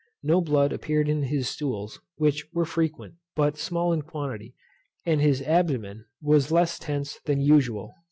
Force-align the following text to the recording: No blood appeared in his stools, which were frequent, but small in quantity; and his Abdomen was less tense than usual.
No 0.23 0.41
blood 0.41 0.73
appeared 0.73 1.07
in 1.07 1.21
his 1.21 1.47
stools, 1.47 1.99
which 2.15 2.47
were 2.51 2.65
frequent, 2.65 3.17
but 3.35 3.55
small 3.55 3.93
in 3.93 4.01
quantity; 4.01 4.55
and 5.05 5.21
his 5.21 5.43
Abdomen 5.43 6.05
was 6.19 6.51
less 6.51 6.79
tense 6.79 7.19
than 7.25 7.39
usual. 7.39 7.93